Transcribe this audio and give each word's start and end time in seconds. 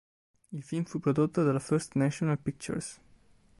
Il 0.51 0.63
film 0.63 0.85
fu 0.85 0.99
prodotto 0.99 1.43
dalla 1.43 1.59
First 1.59 1.93
National 1.93 2.39
Pictures. 2.39 2.99